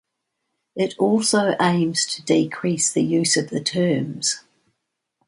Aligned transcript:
It 0.75 0.95
also 0.97 1.53
aims 1.61 2.07
to 2.07 2.23
decrease 2.23 2.91
the 2.91 3.03
use 3.03 3.37
of 3.37 3.51
the 3.51 3.61
terms. 3.61 4.39